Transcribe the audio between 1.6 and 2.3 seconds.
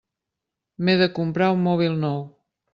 mòbil nou.